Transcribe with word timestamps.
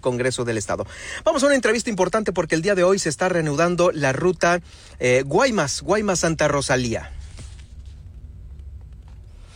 Congreso 0.00 0.44
del 0.44 0.58
Estado. 0.58 0.86
Vamos 1.24 1.42
a 1.42 1.46
una 1.46 1.54
entrevista 1.54 1.90
importante 1.90 2.32
porque 2.32 2.54
el 2.54 2.62
día 2.62 2.74
de 2.74 2.84
hoy 2.84 2.98
se 2.98 3.08
está 3.08 3.28
reanudando 3.28 3.90
la 3.92 4.12
ruta 4.12 4.60
eh, 4.98 5.22
Guaymas, 5.26 5.82
Guaymas 5.82 6.20
Santa 6.20 6.48
Rosalía. 6.48 7.12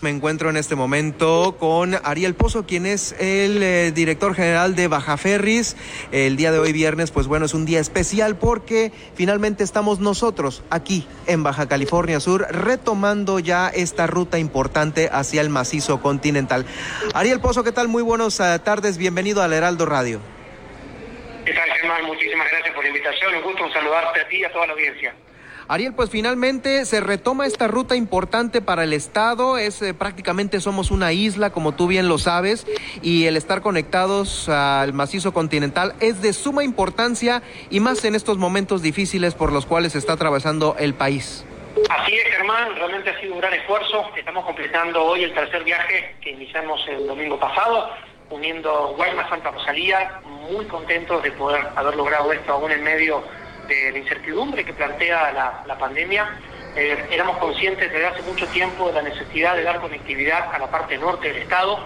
Me 0.03 0.11
encuentro 0.11 0.51
en 0.51 0.57
este 0.57 0.75
momento 0.75 1.57
con 1.61 1.95
Ariel 2.03 2.35
Pozo, 2.35 2.67
quien 2.67 2.87
es 2.87 3.15
el 3.21 3.63
eh, 3.63 3.93
director 3.95 4.35
general 4.35 4.75
de 4.75 4.89
Baja 4.89 5.17
Ferris. 5.17 5.77
El 6.11 6.37
día 6.37 6.51
de 6.51 6.59
hoy, 6.59 6.73
viernes, 6.73 7.13
pues 7.13 7.29
bueno, 7.29 7.47
es 7.47 7.55
un 7.55 7.65
día 7.65 7.79
especial 7.79 8.37
porque 8.37 8.91
finalmente 9.15 9.63
estamos 9.63 10.01
nosotros 10.01 10.65
aquí 10.71 11.07
en 11.29 11.45
Baja 11.45 11.69
California 11.69 12.19
Sur 12.19 12.49
retomando 12.51 13.39
ya 13.39 13.69
esta 13.69 14.09
ruta 14.09 14.41
importante 14.41 15.09
hacia 15.13 15.41
el 15.41 15.51
macizo 15.51 16.03
continental. 16.03 16.67
Ariel 17.15 17.39
Pozo, 17.39 17.63
¿qué 17.63 17.71
tal? 17.71 17.87
Muy 17.87 18.03
buenas 18.03 18.41
eh, 18.41 18.59
tardes, 18.59 18.99
bienvenido 18.99 19.41
al 19.41 19.53
Heraldo 19.53 19.87
Radio. 19.87 20.32
¿Qué 21.83 21.89
tal, 21.89 21.97
Germán? 21.97 22.15
Muchísimas 22.15 22.49
gracias 22.49 22.75
por 22.75 22.85
la 22.85 22.91
invitación. 22.91 23.35
Un 23.35 23.43
gusto 23.43 23.73
saludarte 23.73 24.21
a 24.21 24.29
ti 24.29 24.37
y 24.37 24.45
a 24.45 24.53
toda 24.53 24.69
la 24.69 24.73
audiencia. 24.75 25.15
Ariel, 25.67 25.95
pues 25.95 26.11
finalmente 26.11 26.85
se 26.85 27.01
retoma 27.01 27.47
esta 27.47 27.67
ruta 27.67 27.97
importante 27.97 28.61
para 28.61 28.85
el 28.85 28.93
Estado. 28.93 29.59
Es 29.59 29.83
eh, 29.83 29.93
prácticamente 29.93 30.61
somos 30.61 30.93
una 30.93 31.13
isla, 31.13 31.51
como 31.51 31.73
tú 31.73 31.89
bien 31.89 32.09
lo 32.09 32.19
sabes, 32.19 32.67
y 33.03 33.27
el 33.27 33.37
estar 33.37 33.63
conectados 33.63 34.49
al 34.49 34.93
macizo 34.93 35.33
continental 35.33 35.95
es 35.99 36.23
de 36.23 36.33
suma 36.33 36.63
importancia 36.63 37.43
y 37.69 37.81
más 37.81 38.05
en 38.05 38.15
estos 38.15 38.39
momentos 38.39 38.83
difíciles 38.83 39.35
por 39.35 39.53
los 39.53 39.67
cuales 39.67 39.97
está 39.97 40.13
atravesando 40.13 40.77
el 40.79 40.95
país. 40.95 41.45
Así 41.91 42.15
es, 42.15 42.25
Germán, 42.29 42.77
realmente 42.77 43.11
ha 43.11 43.21
sido 43.21 43.35
un 43.35 43.41
gran 43.41 43.55
esfuerzo. 43.55 44.09
Estamos 44.17 44.45
completando 44.45 45.03
hoy 45.03 45.25
el 45.25 45.35
tercer 45.35 45.65
viaje 45.65 46.15
que 46.21 46.31
iniciamos 46.31 46.81
el 46.87 47.07
domingo 47.07 47.41
pasado, 47.41 47.91
uniendo 48.33 48.95
Guaymas 48.97 49.29
Santa 49.29 49.51
Rosalía, 49.51 50.21
muy 50.25 50.65
contentos 50.67 51.23
de 51.23 51.31
poder 51.33 51.67
haber 51.77 51.95
logrado 51.97 52.33
esto 52.33 52.53
aún 52.55 52.73
en 52.73 52.83
medio 52.83 53.23
de 53.69 53.93
la 53.93 53.99
incertidumbre 53.99 54.65
que 54.65 54.73
plantea 54.73 55.65
la, 55.67 55.79
pandemia. 55.79 56.39
Eh, 56.75 57.07
éramos 57.11 57.37
conscientes 57.39 57.93
desde 57.93 58.07
hace 58.07 58.23
mucho 58.23 58.47
tiempo 58.49 58.89
de 58.89 58.95
la 58.95 59.03
necesidad 59.03 59.55
de 59.57 59.63
dar 59.63 59.81
conectividad 59.81 60.55
a 60.55 60.59
la 60.59 60.71
parte 60.71 60.97
norte 60.97 61.29
del 61.29 61.43
Estado. 61.43 61.79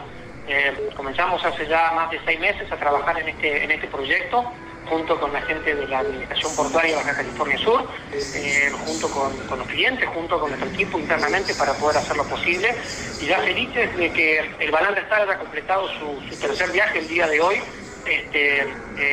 Eh, 0.49 0.91
comenzamos 0.97 1.45
hace 1.45 1.67
ya 1.67 1.91
más 1.93 2.11
de 2.11 2.21
seis 2.25 2.39
meses 2.39 2.71
a 2.71 2.77
trabajar 2.77 3.19
en 3.19 3.29
este, 3.29 3.65
en 3.65 3.71
este 3.73 3.89
proyecto 3.89 4.45
junto 4.89 5.19
con 5.21 5.33
la 5.33 5.41
gente 5.43 5.75
de 5.75 5.87
la 5.87 6.01
Administración 6.01 6.55
Portuaria 6.55 6.97
de 6.97 7.03
Baja 7.03 7.17
California 7.17 7.59
Sur, 7.59 7.87
eh, 8.13 8.73
junto 8.87 9.09
con, 9.11 9.59
los 9.59 9.69
clientes, 9.69 10.09
junto 10.09 10.39
con 10.41 10.51
nuestro 10.51 10.71
equipo 10.71 10.99
internamente 10.99 11.55
para 11.55 11.75
poder 11.75 11.99
hacerlo 11.99 12.25
posible. 12.25 12.75
Y 13.21 13.27
ya 13.27 13.41
felices 13.41 13.97
de 13.97 14.13
que 14.13 14.39
el 14.59 14.71
Balán 14.71 14.97
Estar 14.97 15.23
haya 15.23 15.39
completado 15.39 15.89
su, 15.99 16.37
tercer 16.37 16.71
viaje 16.71 16.99
el 17.01 17.09
día 17.09 17.27
de 17.27 17.41
hoy, 17.41 17.63
este, 18.07 18.67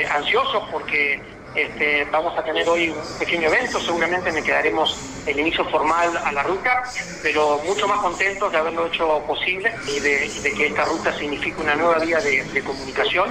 ansiosos 0.09 0.63
porque 0.71 1.21
este, 1.55 2.05
vamos 2.11 2.37
a 2.37 2.43
tener 2.43 2.67
hoy 2.67 2.89
un 2.89 3.19
pequeño 3.19 3.47
evento, 3.47 3.79
seguramente 3.79 4.31
me 4.31 4.43
quedaremos 4.43 4.97
el 5.25 5.39
inicio 5.39 5.63
formal 5.65 6.15
a 6.17 6.31
la 6.31 6.43
ruta, 6.43 6.83
pero 7.21 7.59
mucho 7.65 7.87
más 7.87 7.99
contentos 7.99 8.51
de 8.51 8.57
haberlo 8.57 8.87
hecho 8.87 9.21
posible 9.27 9.73
y 9.87 9.99
de, 9.99 10.29
que 10.55 10.67
esta 10.67 10.85
ruta 10.85 11.17
signifique 11.17 11.61
una 11.61 11.75
nueva 11.75 11.99
vía 11.99 12.19
de, 12.19 12.63
comunicación 12.63 13.29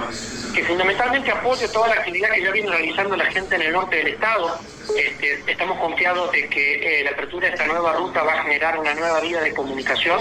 que 0.53 0.63
fundamentalmente 0.63 1.31
apoye 1.31 1.67
toda 1.67 1.87
la 1.89 1.95
actividad 1.95 2.29
que 2.31 2.43
ya 2.43 2.51
viene 2.51 2.69
realizando 2.69 3.15
la 3.15 3.25
gente 3.25 3.55
en 3.55 3.61
el 3.63 3.73
norte 3.73 3.97
del 3.97 4.07
estado. 4.07 4.59
Este, 4.95 5.51
estamos 5.51 5.79
confiados 5.79 6.31
de 6.31 6.47
que 6.47 6.99
eh, 6.99 7.03
la 7.03 7.11
apertura 7.11 7.47
de 7.47 7.53
esta 7.53 7.65
nueva 7.67 7.93
ruta 7.93 8.21
va 8.23 8.33
a 8.33 8.43
generar 8.43 8.77
una 8.77 8.93
nueva 8.93 9.19
vía 9.21 9.41
de 9.41 9.53
comunicación 9.53 10.19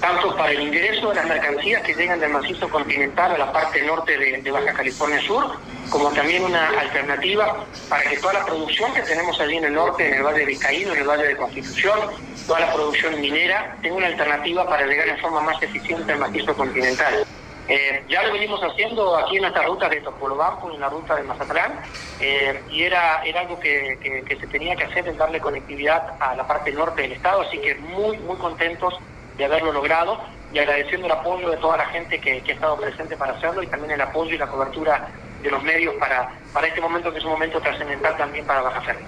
tanto 0.00 0.36
para 0.36 0.52
el 0.52 0.60
ingreso 0.60 1.08
de 1.08 1.14
las 1.16 1.26
mercancías 1.26 1.82
que 1.82 1.94
llegan 1.94 2.20
del 2.20 2.30
macizo 2.30 2.68
continental 2.68 3.32
a 3.32 3.38
la 3.38 3.52
parte 3.52 3.82
norte 3.82 4.16
de, 4.16 4.50
Baja 4.50 4.72
California 4.72 5.20
Sur, 5.22 5.58
como 5.90 6.10
también 6.10 6.44
una 6.44 6.68
alternativa 6.80 7.64
para 7.88 8.02
que 8.02 8.16
toda 8.18 8.34
la 8.34 8.44
producción 8.44 8.92
que 8.94 9.02
tenemos 9.02 9.38
allí 9.40 9.56
en 9.56 9.64
el 9.64 9.74
norte, 9.74 10.06
en 10.06 10.14
el 10.14 10.22
Valle 10.22 10.40
de 10.40 10.46
Vizcaíno, 10.46 10.92
en 10.92 11.00
el 11.00 11.08
Valle 11.08 11.28
de 11.28 11.36
Constitución, 11.36 11.98
toda 12.46 12.60
la 12.60 12.72
producción 12.72 13.20
minera, 13.20 13.76
tenga 13.82 13.96
una 13.96 14.06
alternativa 14.06 14.66
para 14.68 14.86
llegar 14.86 15.08
en 15.08 15.18
forma 15.18 15.40
más 15.40 15.62
eficiente 15.62 16.12
al 16.12 16.18
macizo 16.18 16.54
continental. 16.54 17.26
Eh, 17.68 18.04
ya 18.08 18.22
lo 18.22 18.32
venimos 18.32 18.60
haciendo 18.62 19.16
aquí 19.16 19.38
en 19.38 19.46
esta 19.46 19.62
ruta 19.62 19.88
de 19.88 20.00
Topolobampo, 20.00 20.72
en 20.72 20.80
la 20.80 20.88
ruta 20.88 21.16
de 21.16 21.24
Mazatlán, 21.24 21.80
eh, 22.20 22.62
y 22.70 22.84
era, 22.84 23.24
era 23.24 23.40
algo 23.40 23.58
que, 23.58 24.24
que 24.26 24.36
se 24.36 24.46
tenía 24.46 24.76
que 24.76 24.84
hacer, 24.84 25.08
en 25.08 25.16
darle 25.16 25.40
conectividad 25.40 26.14
a 26.20 26.36
la 26.36 26.46
parte 26.46 26.70
norte 26.70 27.02
del 27.02 27.12
estado, 27.12 27.42
así 27.42 27.58
que 27.58 27.74
muy, 27.74 28.18
muy 28.18 28.36
contentos 28.36 28.94
de 29.36 29.44
haberlo 29.44 29.72
logrado 29.72 30.18
y 30.52 30.58
agradeciendo 30.58 31.06
el 31.06 31.12
apoyo 31.12 31.50
de 31.50 31.56
toda 31.58 31.76
la 31.76 31.86
gente 31.86 32.18
que, 32.20 32.42
ha 32.46 32.52
estado 32.52 32.76
presente 32.76 33.16
para 33.16 33.32
hacerlo 33.32 33.62
y 33.62 33.66
también 33.66 33.92
el 33.92 34.00
apoyo 34.00 34.34
y 34.34 34.38
la 34.38 34.46
cobertura 34.46 35.08
de 35.42 35.50
los 35.50 35.62
medios 35.62 35.94
para, 35.96 36.30
para 36.52 36.66
este 36.66 36.80
momento 36.80 37.12
que 37.12 37.18
es 37.18 37.24
un 37.24 37.32
momento 37.32 37.60
trascendental 37.60 38.16
también 38.16 38.46
para 38.46 38.62
Baja 38.62 38.80
Ferry. 38.80 39.04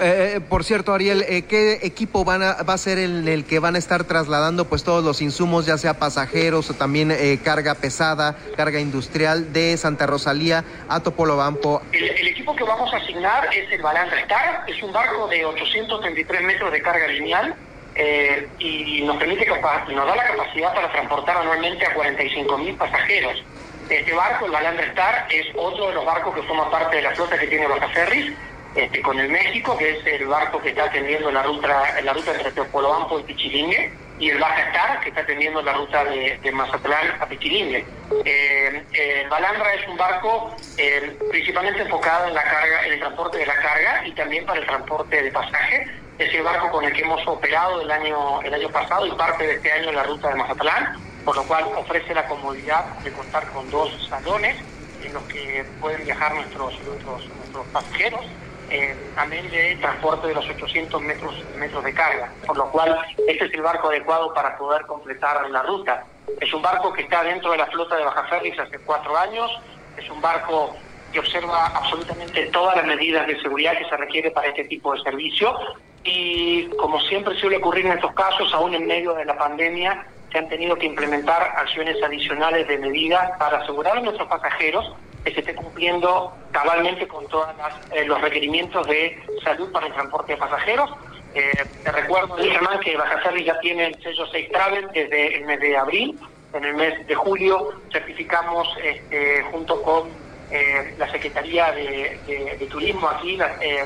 Eh, 0.00 0.34
eh, 0.36 0.40
por 0.40 0.62
cierto, 0.64 0.92
Ariel, 0.92 1.24
eh, 1.26 1.42
¿qué 1.42 1.80
equipo 1.82 2.24
van 2.24 2.42
a, 2.42 2.62
va 2.62 2.74
a 2.74 2.78
ser 2.78 2.98
el, 2.98 3.26
el, 3.28 3.44
que 3.44 3.58
van 3.60 3.76
a 3.76 3.78
estar 3.78 4.04
trasladando 4.04 4.66
pues 4.66 4.84
todos 4.84 5.02
los 5.02 5.22
insumos, 5.22 5.64
ya 5.64 5.78
sea 5.78 5.94
pasajeros 5.94 6.68
o 6.68 6.74
también 6.74 7.14
carga 7.42 7.74
pesada, 7.74 8.36
carga 8.56 8.78
industrial 8.78 9.52
de 9.54 9.76
Santa 9.76 10.06
Rosalía 10.06 10.64
a 10.88 11.00
Topolobampo? 11.00 11.80
El, 11.92 12.04
el, 12.04 12.28
equipo 12.28 12.54
que 12.54 12.64
vamos 12.64 12.92
a 12.92 12.98
asignar 12.98 13.48
es 13.54 13.72
el 13.72 13.80
Balandra 13.80 14.20
Star, 14.20 14.64
es 14.66 14.82
un 14.82 14.92
barco 14.92 15.28
de 15.28 15.46
833 15.46 16.42
metros 16.42 16.72
de 16.72 16.82
carga 16.82 17.06
lineal 17.08 17.54
eh, 17.96 18.48
y 18.58 19.02
nos 19.02 19.16
permite 19.16 19.46
nos 19.46 20.06
da 20.06 20.16
la 20.16 20.24
capacidad 20.24 20.74
para 20.74 20.92
transportar 20.92 21.38
anualmente 21.38 21.86
a 21.86 21.94
45.000 21.94 22.76
pasajeros. 22.76 23.42
Este 23.88 24.12
barco, 24.12 24.46
el 24.46 24.52
Balandra 24.52 24.84
Star, 24.86 25.26
es 25.30 25.46
otro 25.54 25.88
de 25.88 25.94
los 25.94 26.04
barcos 26.04 26.34
que 26.34 26.42
forma 26.42 26.70
parte 26.70 26.96
de 26.96 27.02
la 27.02 27.12
flota 27.12 27.38
que 27.38 27.46
tiene 27.46 27.66
Baja 27.66 27.88
Ferris, 27.88 28.32
este, 28.74 29.00
con 29.00 29.18
el 29.18 29.28
México, 29.28 29.76
que 29.78 29.90
es 29.90 30.06
el 30.06 30.26
barco 30.26 30.60
que 30.60 30.70
está 30.70 30.84
atendiendo 30.84 31.30
la 31.30 31.42
ruta, 31.42 32.00
la 32.02 32.12
ruta 32.12 32.34
entre 32.34 32.52
Teopolobampo 32.52 33.20
y 33.20 33.22
Pichilingue, 33.22 33.92
y 34.18 34.30
el 34.30 34.38
Baja 34.38 34.60
Star, 34.68 35.00
que 35.00 35.08
está 35.10 35.22
atendiendo 35.22 35.62
la 35.62 35.72
ruta 35.72 36.04
de, 36.04 36.52
Mazatlán 36.52 37.20
a 37.20 37.26
Pichilingue. 37.26 37.86
Eh, 38.24 38.82
el 38.92 39.28
Balandra 39.28 39.72
es 39.74 39.88
un 39.88 39.96
barco 39.96 40.54
eh, 40.76 41.16
principalmente 41.30 41.82
enfocado 41.82 42.26
en 42.26 42.34
la 42.34 42.42
carga, 42.42 42.86
en 42.86 42.92
el 42.92 42.98
transporte 42.98 43.38
de 43.38 43.46
la 43.46 43.56
carga 43.56 44.02
y 44.04 44.12
también 44.12 44.44
para 44.44 44.60
el 44.60 44.66
transporte 44.66 45.22
de 45.22 45.30
pasaje 45.30 46.05
es 46.18 46.34
el 46.34 46.42
barco 46.42 46.70
con 46.70 46.84
el 46.84 46.92
que 46.92 47.02
hemos 47.02 47.26
operado 47.26 47.80
el 47.80 47.90
año, 47.90 48.40
el 48.42 48.54
año 48.54 48.68
pasado 48.70 49.06
y 49.06 49.10
parte 49.12 49.46
de 49.46 49.54
este 49.54 49.70
año 49.72 49.90
en 49.90 49.96
la 49.96 50.02
ruta 50.02 50.28
de 50.28 50.36
Mazatlán, 50.36 50.96
por 51.24 51.36
lo 51.36 51.42
cual 51.44 51.64
ofrece 51.76 52.14
la 52.14 52.26
comodidad 52.26 52.84
de 53.00 53.12
contar 53.12 53.50
con 53.52 53.68
dos 53.70 53.90
salones 54.08 54.56
en 55.02 55.12
los 55.12 55.22
que 55.24 55.64
pueden 55.80 56.04
viajar 56.04 56.34
nuestros, 56.34 56.80
nuestros, 56.84 57.28
nuestros 57.28 57.66
pasajeros, 57.68 58.24
eh, 58.70 58.96
también 59.14 59.48
de 59.50 59.76
transporte 59.76 60.28
de 60.28 60.34
los 60.34 60.48
800 60.48 61.00
metros, 61.02 61.34
metros 61.56 61.84
de 61.84 61.92
carga, 61.92 62.32
por 62.46 62.56
lo 62.56 62.70
cual 62.70 62.98
este 63.28 63.44
es 63.44 63.54
el 63.54 63.62
barco 63.62 63.88
adecuado 63.88 64.32
para 64.32 64.56
poder 64.56 64.86
completar 64.86 65.48
la 65.50 65.62
ruta. 65.62 66.04
Es 66.40 66.52
un 66.52 66.62
barco 66.62 66.92
que 66.92 67.02
está 67.02 67.22
dentro 67.22 67.52
de 67.52 67.58
la 67.58 67.66
flota 67.66 67.96
de 67.96 68.04
Baja 68.04 68.24
Ferris 68.24 68.58
hace 68.58 68.78
cuatro 68.80 69.16
años, 69.16 69.50
es 69.96 70.10
un 70.10 70.20
barco 70.20 70.76
que 71.12 71.20
observa 71.20 71.66
absolutamente 71.66 72.46
todas 72.46 72.76
las 72.76 72.86
medidas 72.86 73.26
de 73.26 73.40
seguridad 73.40 73.78
que 73.78 73.84
se 73.84 73.96
requiere 73.96 74.30
para 74.30 74.48
este 74.48 74.64
tipo 74.64 74.92
de 74.94 75.00
servicio 75.02 75.56
y 76.06 76.68
como 76.78 77.00
siempre 77.00 77.34
suele 77.36 77.56
ocurrir 77.56 77.86
en 77.86 77.92
estos 77.92 78.12
casos, 78.14 78.52
aún 78.54 78.74
en 78.74 78.86
medio 78.86 79.14
de 79.14 79.24
la 79.24 79.36
pandemia, 79.36 80.06
se 80.30 80.38
han 80.38 80.48
tenido 80.48 80.76
que 80.76 80.86
implementar 80.86 81.42
acciones 81.56 82.00
adicionales 82.02 82.68
de 82.68 82.78
medidas 82.78 83.32
para 83.38 83.58
asegurar 83.58 83.96
a 83.96 84.00
nuestros 84.00 84.28
pasajeros 84.28 84.94
que 85.24 85.32
se 85.32 85.40
esté 85.40 85.54
cumpliendo 85.56 86.32
cabalmente 86.52 87.08
con 87.08 87.26
todos 87.26 87.48
eh, 87.92 88.04
los 88.04 88.20
requerimientos 88.20 88.86
de 88.86 89.20
salud 89.42 89.72
para 89.72 89.88
el 89.88 89.92
transporte 89.92 90.32
de 90.32 90.38
pasajeros. 90.38 90.90
Eh, 91.34 91.64
te 91.82 91.92
recuerdo, 91.92 92.36
Germán, 92.36 92.78
que 92.80 92.96
Baja 92.96 93.18
Ferry 93.18 93.44
ya 93.44 93.58
tiene 93.60 93.86
el 93.86 94.02
sello 94.02 94.24
6 94.30 94.52
Travel 94.52 94.88
desde 94.94 95.36
el 95.36 95.44
mes 95.44 95.60
de 95.60 95.76
abril. 95.76 96.18
En 96.54 96.64
el 96.64 96.74
mes 96.74 97.06
de 97.06 97.14
julio 97.14 97.72
certificamos 97.92 98.68
este, 98.82 99.42
junto 99.50 99.82
con 99.82 100.08
eh, 100.50 100.94
la 100.98 101.10
Secretaría 101.10 101.72
de, 101.72 102.66
Turismo 102.70 103.08
aquí 103.08 103.38
eh, 103.60 103.84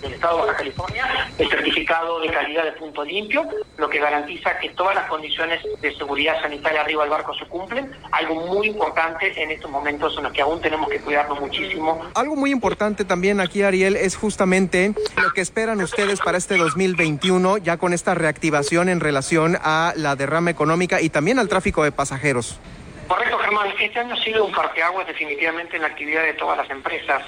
del 0.00 0.12
Estado 0.14 0.46
de 0.46 0.54
California 0.54 1.30
el 1.38 1.48
certificado 1.48 2.20
de 2.20 2.28
calidad 2.28 2.64
de 2.64 2.72
punto 2.72 3.04
limpio, 3.04 3.46
lo 3.76 3.88
que 3.88 3.98
garantiza 3.98 4.58
que 4.58 4.70
todas 4.70 4.94
las 4.94 5.08
condiciones 5.08 5.60
de 5.80 5.96
seguridad 5.96 6.40
sanitaria 6.40 6.80
arriba 6.80 7.02
del 7.02 7.10
barco 7.10 7.34
se 7.34 7.46
cumplen, 7.46 7.90
algo 8.12 8.46
muy 8.46 8.68
importante 8.68 9.32
en 9.42 9.50
estos 9.50 9.70
momentos 9.70 10.16
en 10.16 10.24
los 10.24 10.32
que 10.32 10.42
aún 10.42 10.60
tenemos 10.60 10.88
que 10.88 11.00
cuidarnos 11.00 11.40
muchísimo. 11.40 12.02
Algo 12.14 12.36
muy 12.36 12.50
importante 12.50 13.04
también 13.04 13.40
aquí, 13.40 13.62
Ariel, 13.62 13.96
es 13.96 14.16
justamente 14.16 14.94
lo 15.22 15.32
que 15.32 15.40
esperan 15.40 15.80
ustedes 15.80 16.20
para 16.20 16.38
este 16.38 16.56
2021, 16.56 17.58
ya 17.58 17.76
con 17.76 17.92
esta 17.92 18.14
reactivación 18.14 18.88
en 18.88 19.00
relación 19.00 19.58
a 19.62 19.92
la 19.96 20.16
derrama 20.16 20.50
económica 20.50 21.00
y 21.00 21.10
también 21.10 21.38
al 21.38 21.48
tráfico 21.48 21.82
de 21.84 21.92
pasajeros. 21.92 22.58
Correcto, 23.08 23.38
Germán. 23.38 23.72
Este 23.78 23.98
año 23.98 24.14
ha 24.14 24.24
sido 24.24 24.44
un 24.44 24.52
parteaguas 24.52 25.06
definitivamente 25.06 25.76
en 25.76 25.82
la 25.82 25.88
actividad 25.88 26.22
de 26.22 26.34
todas 26.34 26.56
las 26.56 26.70
empresas. 26.70 27.22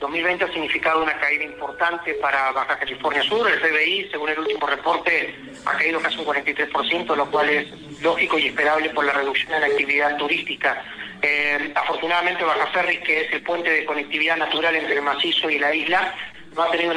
2020 0.00 0.44
eh, 0.44 0.46
ha 0.48 0.52
significado 0.52 1.02
una 1.02 1.18
caída 1.18 1.44
importante 1.44 2.14
para 2.14 2.52
Baja 2.52 2.78
California 2.78 3.22
Sur. 3.22 3.50
El 3.50 3.60
CBI, 3.60 4.08
según 4.10 4.30
el 4.30 4.38
último 4.38 4.66
reporte, 4.66 5.34
ha 5.66 5.72
caído 5.72 6.00
casi 6.00 6.18
un 6.18 6.26
43%, 6.26 7.16
lo 7.16 7.30
cual 7.30 7.50
es 7.50 8.00
lógico 8.00 8.38
y 8.38 8.48
esperable 8.48 8.90
por 8.90 9.04
la 9.04 9.12
reducción 9.12 9.52
en 9.54 9.60
la 9.60 9.66
actividad 9.66 10.16
turística. 10.16 10.82
Eh, 11.20 11.72
afortunadamente 11.74 12.44
Baja 12.44 12.66
Ferris, 12.68 13.00
que 13.00 13.22
es 13.22 13.32
el 13.32 13.42
puente 13.42 13.70
de 13.70 13.84
conectividad 13.84 14.36
natural 14.36 14.76
entre 14.76 14.94
el 14.94 15.02
macizo 15.02 15.50
y 15.50 15.58
la 15.58 15.74
isla, 15.74 16.14
no 16.54 16.62
ha 16.62 16.70
tenido 16.70 16.92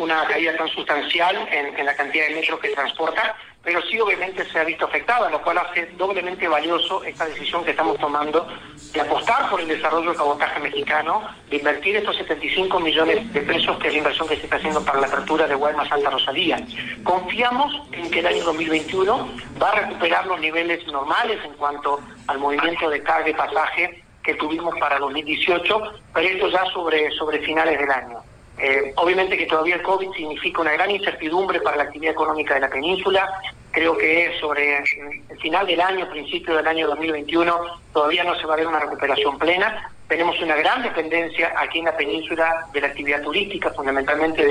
una, 0.00 0.26
caída 0.26 0.56
tan 0.56 0.68
sustancial 0.68 1.48
en 1.52 1.86
la 1.86 1.94
cantidad 1.94 2.26
de 2.26 2.34
metros 2.34 2.58
que 2.58 2.70
transporta, 2.70 3.36
pero 3.66 3.82
sí 3.82 3.98
obviamente 3.98 4.48
se 4.48 4.60
ha 4.60 4.62
visto 4.62 4.84
afectada, 4.84 5.28
lo 5.28 5.42
cual 5.42 5.58
hace 5.58 5.86
doblemente 5.96 6.46
valioso 6.46 7.02
esta 7.02 7.26
decisión 7.26 7.64
que 7.64 7.72
estamos 7.72 7.98
tomando 7.98 8.46
de 8.92 9.00
apostar 9.00 9.50
por 9.50 9.60
el 9.60 9.66
desarrollo 9.66 10.10
del 10.10 10.16
cabotaje 10.16 10.60
mexicano, 10.60 11.28
de 11.50 11.56
invertir 11.56 11.96
estos 11.96 12.16
75 12.16 12.78
millones 12.78 13.32
de 13.32 13.40
pesos, 13.40 13.76
que 13.78 13.88
es 13.88 13.94
la 13.94 13.98
inversión 13.98 14.28
que 14.28 14.36
se 14.36 14.44
está 14.44 14.54
haciendo 14.54 14.84
para 14.84 15.00
la 15.00 15.08
apertura 15.08 15.48
de 15.48 15.56
Guaymas 15.56 15.88
Santa 15.88 16.10
Rosalía. 16.10 16.64
Confiamos 17.02 17.74
en 17.90 18.08
que 18.08 18.20
el 18.20 18.26
año 18.28 18.44
2021 18.44 19.30
va 19.60 19.70
a 19.70 19.74
recuperar 19.80 20.24
los 20.28 20.38
niveles 20.38 20.86
normales 20.86 21.40
en 21.44 21.54
cuanto 21.54 21.98
al 22.28 22.38
movimiento 22.38 22.88
de 22.88 23.02
carga 23.02 23.30
y 23.30 23.34
pasaje 23.34 24.04
que 24.22 24.34
tuvimos 24.34 24.78
para 24.78 25.00
2018, 25.00 25.82
pero 26.14 26.28
esto 26.28 26.48
ya 26.50 26.64
sobre, 26.66 27.10
sobre 27.10 27.40
finales 27.40 27.80
del 27.80 27.90
año. 27.90 28.22
Eh, 28.58 28.92
obviamente 28.96 29.36
que 29.36 29.46
todavía 29.46 29.74
el 29.74 29.82
COVID 29.82 30.12
significa 30.12 30.62
una 30.62 30.72
gran 30.72 30.90
incertidumbre 30.90 31.60
para 31.60 31.76
la 31.76 31.82
actividad 31.84 32.12
económica 32.12 32.54
de 32.54 32.60
la 32.60 32.70
península. 32.70 33.40
Creo 33.70 33.96
que 33.98 34.34
sobre 34.40 34.78
el 34.78 35.38
final 35.40 35.66
del 35.66 35.80
año, 35.80 36.08
principio 36.08 36.56
del 36.56 36.66
año 36.66 36.86
2021, 36.86 37.54
todavía 37.92 38.24
no 38.24 38.34
se 38.36 38.46
va 38.46 38.54
a 38.54 38.56
ver 38.56 38.66
una 38.66 38.80
recuperación 38.80 39.38
plena. 39.38 39.90
Tenemos 40.08 40.40
una 40.40 40.56
gran 40.56 40.82
dependencia 40.82 41.52
aquí 41.58 41.80
en 41.80 41.86
la 41.86 41.96
península 41.96 42.66
de 42.72 42.80
la 42.80 42.86
actividad 42.86 43.20
turística, 43.22 43.70
fundamentalmente 43.72 44.46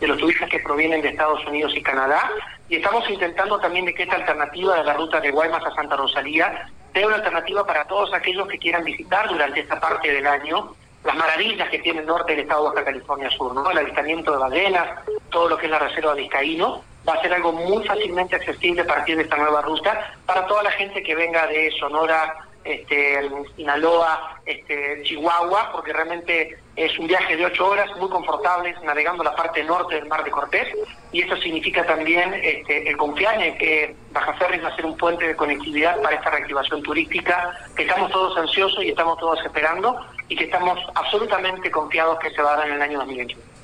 de, 0.00 0.06
los 0.06 0.18
turistas 0.18 0.48
que 0.48 0.60
provienen 0.60 1.02
de 1.02 1.08
Estados 1.08 1.44
Unidos 1.46 1.72
y 1.74 1.82
Canadá. 1.82 2.30
Y 2.68 2.76
estamos 2.76 3.08
intentando 3.10 3.58
también 3.58 3.86
de 3.86 3.94
que 3.94 4.04
esta 4.04 4.16
alternativa 4.16 4.76
de 4.76 4.84
la 4.84 4.94
ruta 4.94 5.20
de 5.20 5.32
Guaymas 5.32 5.64
a 5.64 5.74
Santa 5.74 5.96
Rosalía 5.96 6.68
sea 6.92 7.06
una 7.06 7.16
alternativa 7.16 7.66
para 7.66 7.84
todos 7.86 8.14
aquellos 8.14 8.46
que 8.46 8.58
quieran 8.58 8.84
visitar 8.84 9.28
durante 9.28 9.60
esta 9.60 9.80
parte 9.80 10.12
del 10.12 10.26
año 10.26 10.76
las 11.08 11.16
maravillas 11.16 11.70
que 11.70 11.78
tiene 11.78 12.00
el 12.00 12.06
norte 12.06 12.32
del 12.32 12.42
estado 12.42 12.64
de 12.64 12.74
Baja 12.74 12.84
California 12.84 13.30
Sur. 13.30 13.54
El 13.72 13.78
avistamiento 13.78 14.30
de 14.30 14.36
ballenas, 14.36 15.06
todo 15.30 15.48
lo 15.48 15.56
que 15.56 15.64
es 15.64 15.72
la 15.72 15.78
reserva 15.78 16.14
de 16.14 16.20
Vizcaíno, 16.20 16.84
va 17.08 17.14
a 17.14 17.22
ser 17.22 17.32
algo 17.32 17.50
muy 17.50 17.82
fácilmente 17.86 18.36
accesible 18.36 18.82
a 18.82 18.86
partir 18.86 19.16
de 19.16 19.22
esta 19.22 19.38
nueva 19.38 19.62
ruta 19.62 20.14
para 20.26 20.46
toda 20.46 20.62
la 20.64 20.70
gente 20.72 21.02
que 21.02 21.14
venga 21.14 21.46
de 21.46 21.70
Sonora, 21.80 22.46
este, 22.62 23.26
Sinaloa, 23.56 24.38
este, 24.44 25.02
Chihuahua, 25.04 25.70
porque 25.72 25.94
realmente 25.94 26.58
es 26.76 26.98
un 26.98 27.06
viaje 27.06 27.38
de 27.38 27.46
ocho 27.46 27.68
horas 27.68 27.88
muy 27.96 28.10
confortable 28.10 28.74
navegando 28.84 29.24
la 29.24 29.34
parte 29.34 29.64
norte 29.64 29.94
del 29.94 30.08
Mar 30.08 30.22
de 30.24 30.30
Cortés 30.30 30.68
y 31.10 31.22
esto 31.22 31.38
significa 31.38 31.86
también 31.86 32.34
este, 32.34 32.86
el 32.86 32.98
confiar 32.98 33.40
en 33.42 33.56
que 33.56 33.96
Baja 34.12 34.34
Ferris 34.34 34.62
va 34.62 34.68
a 34.68 34.76
ser 34.76 34.84
un 34.84 34.98
puente 34.98 35.26
de 35.26 35.34
conectividad 35.34 35.98
para 36.02 36.16
esta 36.16 36.28
reactivación 36.28 36.82
turística 36.82 37.58
que 37.74 37.84
estamos 37.84 38.10
todos 38.10 38.36
ansiosos 38.36 38.84
y 38.84 38.90
estamos 38.90 39.18
todos 39.18 39.42
esperando 39.42 39.98
y 40.28 40.36
que 40.36 40.44
estamos 40.44 40.78
absolutamente 40.94 41.70
confiados 41.70 42.18
que 42.18 42.30
se 42.30 42.42
va 42.42 42.54
a 42.54 42.56
dar 42.58 42.68
en 42.68 42.74
el 42.74 42.82
año 42.82 42.98
2021. 42.98 43.58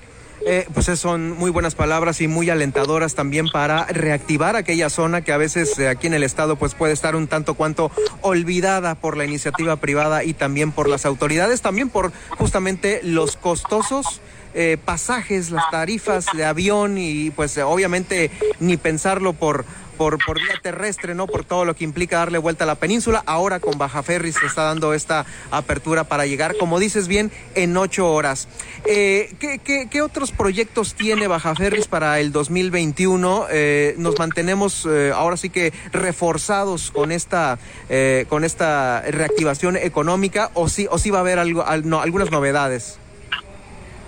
Eh, 0.47 0.67
pues 0.75 0.87
son 0.99 1.31
muy 1.31 1.51
buenas 1.51 1.75
palabras 1.75 2.21
y 2.21 2.29
muy 2.29 2.51
alentadoras 2.51 3.15
también 3.15 3.49
para 3.49 3.87
reactivar 3.87 4.57
aquella 4.57 4.91
zona 4.91 5.23
que 5.23 5.33
a 5.33 5.39
veces 5.39 5.79
eh, 5.79 5.89
aquí 5.89 6.07
en 6.07 6.15
el 6.15 6.23
estado 6.23 6.57
pues 6.57 6.75
puede 6.75 6.93
estar 6.93 7.17
un 7.17 7.29
tanto 7.29 7.55
cuanto 7.55 7.91
olvidada 8.21 8.95
por 8.95 9.17
la 9.17 9.25
iniciativa 9.25 9.77
privada 9.77 10.25
y 10.25 10.35
también 10.35 10.73
por 10.73 10.89
las 10.89 11.07
autoridades, 11.07 11.63
también 11.63 11.89
por 11.89 12.13
justamente 12.37 13.01
los 13.03 13.37
costosos 13.37 14.21
eh, 14.55 14.77
pasajes, 14.85 15.51
las 15.51 15.71
tarifas 15.71 16.27
de 16.35 16.45
avión 16.45 16.99
y 16.99 17.31
pues 17.31 17.57
obviamente 17.59 18.31
ni 18.61 18.77
pensarlo 18.77 19.33
por 19.33 19.65
por, 19.97 20.19
por 20.25 20.41
vía 20.41 20.55
terrestre, 20.63 21.15
¿no? 21.15 21.27
Por 21.27 21.45
todo 21.45 21.65
lo 21.65 21.75
que 21.75 21.85
implica 21.85 22.19
darle 22.19 22.39
vuelta 22.39 22.65
a 22.65 22.67
la 22.67 22.75
península. 22.75 23.23
Ahora 23.27 23.61
con 23.61 23.79
Baja 23.79 24.03
Ferry 24.03 24.33
se 24.33 24.47
está 24.47 24.65
dando 24.65 24.95
esta 24.95 25.27
apertura 25.51 26.05
para 26.05 26.27
llegar, 26.27 26.57
como 26.57 26.79
dices 26.79 27.09
bien, 27.09 27.31
en 27.55 27.77
ocho 27.77 28.13
horas. 28.13 28.49
Eh, 28.87 29.35
¿qué, 29.39 29.89
qué, 29.91 30.03
otros 30.03 30.33
proyectos 30.33 30.95
tiene 30.95 31.27
Baja 31.27 31.55
Ferris 31.55 31.87
para 31.87 32.21
el 32.21 32.33
2021? 32.33 33.47
Eh, 33.51 33.95
nos 33.99 34.19
mantenemos 34.19 34.87
eh, 34.87 35.13
ahora 35.15 35.37
sí 35.37 35.51
que 35.51 35.73
reforzados 35.93 36.91
con 36.91 37.13
esta, 37.13 37.59
eh, 37.89 38.27
con 38.29 38.45
esta 38.45 39.03
reactivación 39.03 39.77
económica 39.77 40.51
o 40.55 40.69
sí, 40.69 40.87
o 40.91 40.99
sí 40.99 41.11
va 41.11 41.19
a 41.19 41.21
haber 41.21 41.39
algo, 41.39 41.65
algunas 41.67 42.31
novedades. 42.31 42.99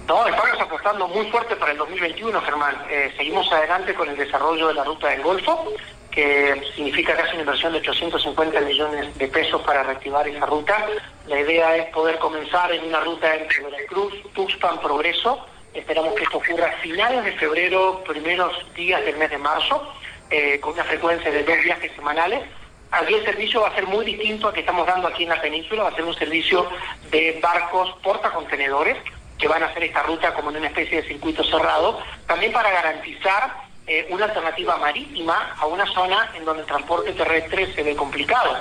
No, 0.06 0.24
estamos 0.24 0.60
apostando 0.60 1.08
muy 1.08 1.26
fuerte 1.32 1.56
para 1.56 1.72
el 1.72 1.78
2021, 1.78 2.40
Germán. 2.42 2.76
Eh, 2.88 3.12
seguimos 3.16 3.50
adelante 3.50 3.92
con 3.92 4.08
el 4.08 4.16
desarrollo 4.16 4.68
de 4.68 4.74
la 4.74 4.84
ruta 4.84 5.08
del 5.08 5.20
Golfo, 5.20 5.72
que 6.12 6.62
significa 6.76 7.16
casi 7.16 7.32
una 7.32 7.40
inversión 7.40 7.72
de 7.72 7.80
850 7.80 8.60
millones 8.60 9.18
de 9.18 9.26
pesos 9.26 9.60
para 9.62 9.82
reactivar 9.82 10.28
esa 10.28 10.46
ruta. 10.46 10.86
La 11.26 11.40
idea 11.40 11.76
es 11.76 11.86
poder 11.92 12.18
comenzar 12.20 12.72
en 12.72 12.84
una 12.84 13.00
ruta 13.00 13.34
entre 13.34 13.64
Veracruz, 13.64 14.14
Tuxpan, 14.32 14.80
Progreso. 14.80 15.44
Esperamos 15.74 16.14
que 16.14 16.22
esto 16.22 16.36
ocurra 16.36 16.66
a 16.66 16.80
finales 16.82 17.24
de 17.24 17.32
febrero, 17.32 18.04
primeros 18.06 18.52
días 18.74 19.04
del 19.04 19.16
mes 19.16 19.30
de 19.30 19.38
marzo, 19.38 19.92
eh, 20.30 20.60
con 20.60 20.74
una 20.74 20.84
frecuencia 20.84 21.32
de 21.32 21.42
dos 21.42 21.58
viajes 21.64 21.90
semanales. 21.96 22.44
Aquí 22.92 23.12
el 23.12 23.24
servicio 23.24 23.62
va 23.62 23.70
a 23.70 23.74
ser 23.74 23.88
muy 23.88 24.04
distinto 24.04 24.46
al 24.46 24.54
que 24.54 24.60
estamos 24.60 24.86
dando 24.86 25.08
aquí 25.08 25.24
en 25.24 25.30
la 25.30 25.40
península, 25.40 25.82
va 25.82 25.88
a 25.88 25.96
ser 25.96 26.04
un 26.04 26.14
servicio 26.14 26.70
de 27.10 27.40
barcos 27.42 27.92
portacontenedores 28.04 28.98
que 29.38 29.48
van 29.48 29.62
a 29.62 29.66
hacer 29.66 29.84
esta 29.84 30.02
ruta 30.02 30.34
como 30.34 30.50
en 30.50 30.56
una 30.58 30.68
especie 30.68 31.02
de 31.02 31.08
circuito 31.08 31.44
cerrado, 31.44 32.00
también 32.26 32.52
para 32.52 32.70
garantizar 32.70 33.66
eh, 33.86 34.06
una 34.10 34.24
alternativa 34.24 34.76
marítima 34.78 35.54
a 35.58 35.66
una 35.66 35.86
zona 35.86 36.30
en 36.34 36.44
donde 36.44 36.62
el 36.62 36.66
transporte 36.66 37.12
terrestre 37.12 37.72
se 37.72 37.82
ve 37.82 37.94
complicado. 37.94 38.56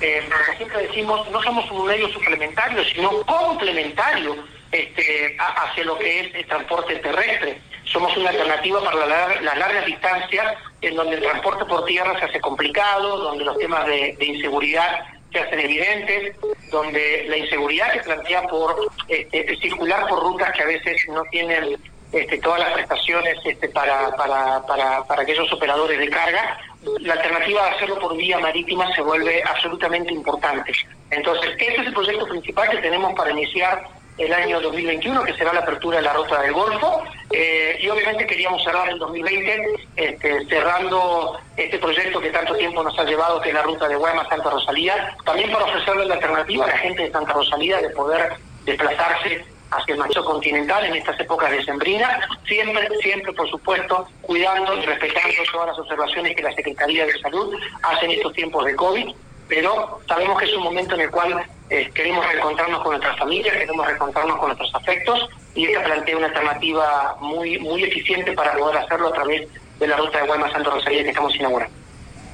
Eh, 0.00 0.28
como 0.30 0.56
siempre 0.56 0.86
decimos, 0.86 1.28
no 1.30 1.42
somos 1.42 1.68
un 1.72 1.86
medio 1.86 2.08
suplementario, 2.10 2.84
sino 2.84 3.10
complementario 3.22 4.36
este, 4.70 5.36
hacia 5.38 5.84
lo 5.84 5.98
que 5.98 6.20
es 6.20 6.34
el 6.34 6.46
transporte 6.46 6.96
terrestre. 6.96 7.60
Somos 7.84 8.16
una 8.16 8.30
alternativa 8.30 8.84
para 8.84 9.06
las 9.40 9.58
largas 9.58 9.86
distancias 9.86 10.54
en 10.82 10.94
donde 10.94 11.16
el 11.16 11.22
transporte 11.22 11.64
por 11.64 11.84
tierra 11.86 12.16
se 12.18 12.26
hace 12.26 12.40
complicado, 12.40 13.16
donde 13.16 13.44
los 13.44 13.58
temas 13.58 13.86
de 13.86 14.16
inseguridad 14.20 15.06
se 15.32 15.40
hacen 15.40 15.60
evidentes, 15.60 16.36
donde 16.70 17.26
la 17.28 17.36
inseguridad 17.36 17.92
que 17.92 18.00
plantea 18.00 18.42
por 18.42 18.90
este, 19.08 19.56
circular 19.56 20.06
por 20.08 20.22
rutas 20.22 20.52
que 20.52 20.62
a 20.62 20.66
veces 20.66 21.02
no 21.08 21.22
tienen 21.30 21.76
este, 22.12 22.38
todas 22.38 22.60
las 22.60 22.72
prestaciones 22.72 23.36
este, 23.44 23.68
para, 23.68 24.10
para, 24.16 24.62
para, 24.66 25.04
para 25.04 25.22
aquellos 25.22 25.52
operadores 25.52 25.98
de 25.98 26.08
carga, 26.08 26.58
la 27.00 27.14
alternativa 27.14 27.64
de 27.64 27.70
hacerlo 27.70 27.98
por 27.98 28.16
vía 28.16 28.38
marítima 28.38 28.94
se 28.94 29.02
vuelve 29.02 29.42
absolutamente 29.42 30.12
importante. 30.12 30.72
Entonces, 31.10 31.50
ese 31.58 31.74
es 31.74 31.86
el 31.86 31.92
proyecto 31.92 32.26
principal 32.26 32.70
que 32.70 32.78
tenemos 32.78 33.12
para 33.14 33.30
iniciar 33.30 33.86
el 34.18 34.32
año 34.32 34.60
2021, 34.60 35.22
que 35.24 35.34
será 35.34 35.52
la 35.52 35.60
apertura 35.60 35.98
de 35.98 36.02
la 36.02 36.12
ruta 36.12 36.42
del 36.42 36.52
Golfo, 36.52 37.04
eh, 37.30 37.78
y 37.80 37.88
obviamente 37.88 38.26
queríamos 38.26 38.62
cerrar 38.64 38.88
el 38.88 38.98
2020 38.98 39.86
este, 39.96 40.44
cerrando 40.46 41.38
este 41.56 41.78
proyecto 41.78 42.20
que 42.20 42.30
tanto 42.30 42.54
tiempo 42.56 42.82
nos 42.82 42.98
ha 42.98 43.04
llevado, 43.04 43.40
que 43.40 43.50
es 43.50 43.54
la 43.54 43.62
ruta 43.62 43.88
de 43.88 43.96
Guaymas 43.96 44.28
Santa 44.28 44.50
Rosalía, 44.50 45.16
también 45.24 45.52
para 45.52 45.64
ofrecerle 45.66 46.06
la 46.06 46.14
alternativa 46.14 46.64
a 46.64 46.68
la 46.68 46.78
gente 46.78 47.02
de 47.02 47.10
Santa 47.12 47.32
Rosalía 47.32 47.80
de 47.80 47.90
poder 47.90 48.32
desplazarse 48.64 49.44
hacia 49.70 49.94
el 49.94 50.00
macho 50.00 50.24
continental 50.24 50.84
en 50.84 50.96
estas 50.96 51.20
épocas 51.20 51.50
de 51.50 51.62
sembrina, 51.64 52.20
siempre, 52.46 52.88
siempre, 53.00 53.32
por 53.32 53.48
supuesto, 53.50 54.08
cuidando 54.22 54.74
y 54.76 54.86
respetando 54.86 55.42
todas 55.52 55.68
las 55.68 55.78
observaciones 55.78 56.34
que 56.34 56.42
la 56.42 56.54
Secretaría 56.54 57.06
de 57.06 57.18
Salud 57.20 57.54
hace 57.82 58.06
en 58.06 58.12
estos 58.12 58.32
tiempos 58.32 58.64
de 58.64 58.74
COVID, 58.74 59.14
pero 59.46 60.00
sabemos 60.08 60.38
que 60.38 60.46
es 60.46 60.54
un 60.54 60.64
momento 60.64 60.94
en 60.94 61.02
el 61.02 61.10
cual 61.10 61.46
eh, 61.70 61.90
queremos 61.94 62.26
reencontrarnos 62.26 62.82
con 62.82 62.92
nuestras 62.92 63.18
familias, 63.18 63.56
queremos 63.56 63.86
reencontrarnos 63.86 64.38
con 64.38 64.46
nuestros 64.48 64.74
afectos 64.74 65.28
y 65.54 65.66
esta 65.66 65.84
plantea 65.84 66.16
una 66.16 66.26
alternativa 66.26 67.16
muy 67.20 67.58
muy 67.58 67.84
eficiente 67.84 68.32
para 68.32 68.52
poder 68.54 68.78
hacerlo 68.78 69.08
a 69.08 69.12
través 69.12 69.48
de 69.78 69.86
la 69.86 69.96
ruta 69.96 70.20
de 70.20 70.26
Guaymas 70.26 70.52
Santo 70.52 70.70
Rosalía 70.70 71.02
que 71.02 71.10
estamos 71.10 71.34
inaugurando. 71.36 71.77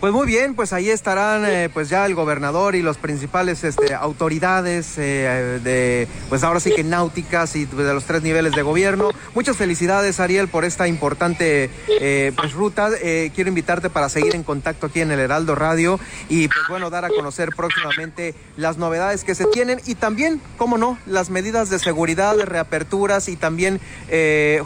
Pues 0.04 0.12
muy 0.12 0.26
bien, 0.26 0.54
pues 0.54 0.74
ahí 0.74 0.90
estarán 0.90 1.46
eh, 1.46 1.70
pues 1.72 1.88
ya 1.88 2.04
el 2.04 2.14
gobernador 2.14 2.74
y 2.74 2.82
los 2.82 2.98
principales 2.98 3.64
este, 3.64 3.94
autoridades 3.94 4.98
eh, 4.98 5.60
de, 5.64 6.06
pues 6.28 6.44
ahora 6.44 6.60
sí 6.60 6.74
que 6.76 6.84
náuticas 6.84 7.56
y 7.56 7.64
de 7.64 7.94
los 7.94 8.04
tres 8.04 8.22
niveles 8.22 8.52
de 8.52 8.60
gobierno. 8.60 9.12
Muchas 9.34 9.56
felicidades 9.56 10.20
Ariel 10.20 10.48
por 10.48 10.66
esta 10.66 10.88
importante 10.88 11.70
eh, 11.88 12.32
pues 12.36 12.52
ruta. 12.52 12.90
quiero 13.34 13.48
invitarte 13.48 13.88
para 13.88 14.10
seguir 14.10 14.34
en 14.34 14.42
contacto 14.42 14.88
aquí 14.88 15.00
en 15.00 15.10
el 15.10 15.20
Heraldo 15.20 15.54
Radio 15.54 15.98
y 16.28 16.48
pues 16.48 16.68
bueno, 16.68 16.90
dar 16.90 17.06
a 17.06 17.08
conocer 17.08 17.48
próximamente 17.56 18.34
las 18.58 18.76
novedades 18.76 19.24
que 19.24 19.34
se 19.34 19.46
tienen 19.46 19.80
y 19.86 19.94
también, 19.94 20.38
cómo 20.58 20.76
no, 20.76 20.98
las 21.06 21.30
medidas 21.30 21.70
de 21.70 21.78
seguridad, 21.78 22.36
de 22.36 22.44
reaperturas 22.44 23.28
y 23.28 23.36
también 23.36 23.80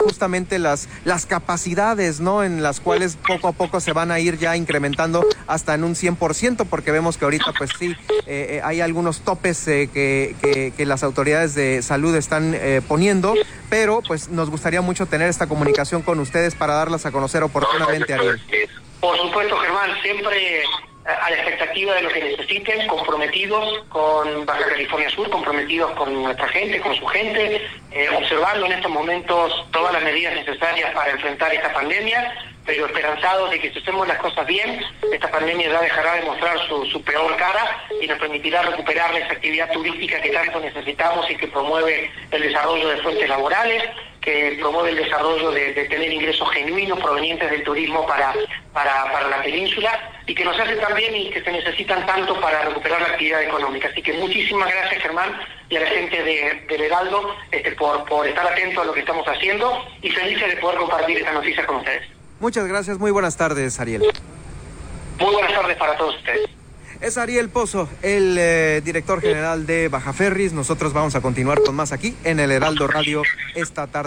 justamente 0.00 0.58
las, 0.58 0.88
las 1.04 1.26
capacidades, 1.26 2.18
¿no? 2.18 2.42
En 2.42 2.60
las 2.60 2.80
cuales 2.80 3.16
poco 3.24 3.46
a 3.46 3.52
poco 3.52 3.78
se 3.78 3.92
van 3.92 4.10
a 4.10 4.18
ir 4.18 4.36
ya 4.36 4.56
incrementando 4.56 5.27
hasta 5.46 5.74
en 5.74 5.84
un 5.84 5.94
100%, 5.94 6.66
porque 6.68 6.90
vemos 6.90 7.16
que 7.16 7.24
ahorita 7.24 7.52
pues 7.56 7.70
sí, 7.78 7.96
eh, 8.10 8.16
eh, 8.26 8.60
hay 8.64 8.80
algunos 8.80 9.20
topes 9.20 9.66
eh, 9.68 9.88
que, 9.92 10.72
que, 10.76 10.86
las 10.86 11.02
autoridades 11.02 11.54
de 11.54 11.82
salud 11.82 12.14
están 12.16 12.56
poniendo, 12.86 13.34
pero 13.68 14.00
pues 14.06 14.28
nos 14.28 14.48
gustaría 14.50 14.80
mucho 14.80 15.06
tener 15.06 15.28
esta 15.28 15.46
comunicación 15.46 16.02
con 16.02 16.18
ustedes 16.18 16.54
para 16.54 16.74
darlas 16.74 17.04
a 17.04 17.12
conocer 17.12 17.42
oportunamente, 17.42 18.14
Ariel. 18.14 18.40
Por 19.00 19.16
supuesto, 19.18 19.56
Germán, 19.58 19.90
siempre 20.02 20.62
a 21.08 21.30
la 21.30 21.36
expectativa 21.36 21.94
de 21.94 22.02
lo 22.02 22.10
que 22.10 22.22
necesiten, 22.22 22.86
comprometidos 22.86 23.84
con 23.88 24.44
Baja 24.44 24.68
California 24.68 25.08
Sur, 25.08 25.30
comprometidos 25.30 25.92
con 25.92 26.22
nuestra 26.22 26.46
gente, 26.48 26.80
con 26.80 26.94
su 26.94 27.06
gente, 27.06 27.66
eh, 27.92 28.08
observando 28.10 28.66
en 28.66 28.72
estos 28.72 28.90
momentos 28.90 29.66
todas 29.70 29.94
las 29.94 30.02
medidas 30.02 30.34
necesarias 30.34 30.92
para 30.92 31.12
enfrentar 31.12 31.54
esta 31.54 31.72
pandemia, 31.72 32.34
pero 32.68 32.84
esperanzados 32.84 33.50
de 33.50 33.58
que 33.58 33.72
si 33.72 33.78
hacemos 33.78 34.06
las 34.06 34.18
cosas 34.18 34.46
bien, 34.46 34.84
esta 35.10 35.30
pandemia 35.30 35.70
ya 35.70 35.80
dejará 35.80 36.16
de 36.16 36.22
mostrar 36.26 36.58
su, 36.68 37.02
peor 37.02 37.34
cara 37.36 37.82
y 37.98 38.06
nos 38.06 38.18
permitirá 38.18 38.60
recuperar 38.60 39.16
esa 39.16 39.32
actividad 39.32 39.72
turística 39.72 40.20
que 40.20 40.28
tanto 40.28 40.60
necesitamos 40.60 41.30
y 41.30 41.36
que 41.36 41.48
promueve 41.48 42.10
el 42.30 42.42
desarrollo 42.42 42.90
de 42.90 42.98
fuentes 42.98 43.26
laborales, 43.26 43.84
que 44.20 44.58
promueve 44.60 44.90
el 44.90 44.96
desarrollo 44.96 45.50
de, 45.50 45.72
tener 45.88 46.12
ingresos 46.12 46.46
genuinos 46.50 47.00
provenientes 47.00 47.50
del 47.50 47.64
turismo 47.64 48.06
para, 48.06 48.34
para, 48.74 49.12
para, 49.12 49.28
la 49.28 49.42
península 49.42 49.98
y 50.26 50.34
que 50.34 50.44
nos 50.44 50.60
hace 50.60 50.76
también 50.76 51.16
y 51.16 51.30
que 51.30 51.42
se 51.42 51.50
necesitan 51.50 52.04
tanto 52.04 52.38
para 52.38 52.64
recuperar 52.64 53.00
la 53.00 53.08
actividad 53.08 53.42
económica. 53.44 53.88
Así 53.88 54.02
que 54.02 54.12
muchísimas 54.12 54.70
gracias 54.70 55.04
Germán 55.04 55.40
y 55.70 55.76
a 55.76 55.80
la 55.80 55.86
gente 55.86 56.22
de, 56.22 56.66
del 56.68 56.82
Heraldo 56.82 57.34
este, 57.50 57.72
por, 57.72 58.04
por 58.04 58.26
estar 58.28 58.46
atento 58.46 58.82
a 58.82 58.84
lo 58.84 58.92
que 58.92 59.00
estamos 59.00 59.26
haciendo 59.26 59.86
y 60.02 60.10
felices 60.10 60.50
de 60.50 60.56
poder 60.60 60.76
compartir 60.76 61.16
esta 61.16 61.32
noticia 61.32 61.64
con 61.64 61.76
ustedes. 61.76 62.17
Muchas 62.40 62.66
gracias, 62.68 62.98
muy 62.98 63.10
buenas 63.10 63.36
tardes 63.36 63.80
Ariel. 63.80 64.02
Muy 65.20 65.32
buenas 65.32 65.52
tardes 65.52 65.76
para 65.76 65.96
todos 65.96 66.14
ustedes. 66.16 66.48
Es 67.00 67.16
Ariel 67.16 67.48
Pozo, 67.48 67.88
el 68.02 68.36
eh, 68.38 68.82
director 68.84 69.20
general 69.20 69.66
de 69.66 69.88
Baja 69.88 70.12
Ferris. 70.12 70.52
Nosotros 70.52 70.92
vamos 70.92 71.14
a 71.14 71.20
continuar 71.20 71.62
con 71.62 71.76
más 71.76 71.92
aquí 71.92 72.16
en 72.24 72.40
el 72.40 72.50
Heraldo 72.50 72.88
Radio 72.88 73.22
esta 73.54 73.86
tarde. 73.86 74.06